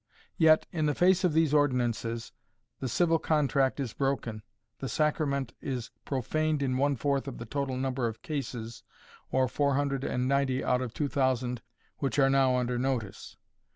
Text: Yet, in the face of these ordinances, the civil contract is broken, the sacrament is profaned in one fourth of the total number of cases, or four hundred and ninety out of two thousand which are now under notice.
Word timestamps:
Yet, 0.39 0.65
in 0.71 0.87
the 0.87 0.95
face 0.95 1.23
of 1.23 1.33
these 1.33 1.53
ordinances, 1.53 2.31
the 2.79 2.89
civil 2.89 3.19
contract 3.19 3.79
is 3.79 3.93
broken, 3.93 4.41
the 4.79 4.89
sacrament 4.89 5.53
is 5.61 5.91
profaned 6.05 6.63
in 6.63 6.77
one 6.77 6.95
fourth 6.95 7.27
of 7.27 7.37
the 7.37 7.45
total 7.45 7.77
number 7.77 8.07
of 8.07 8.23
cases, 8.23 8.81
or 9.31 9.47
four 9.47 9.75
hundred 9.75 10.03
and 10.03 10.27
ninety 10.27 10.63
out 10.63 10.81
of 10.81 10.95
two 10.95 11.07
thousand 11.07 11.61
which 11.99 12.17
are 12.17 12.31
now 12.31 12.55
under 12.57 12.79
notice. 12.79 13.37